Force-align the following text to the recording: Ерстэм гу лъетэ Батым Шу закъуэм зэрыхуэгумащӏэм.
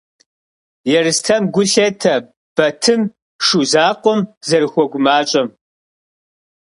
Ерстэм 0.99 1.43
гу 1.53 1.61
лъетэ 1.71 2.15
Батым 2.55 3.01
Шу 3.45 3.59
закъуэм 3.71 4.19
зэрыхуэгумащӏэм. 4.47 5.47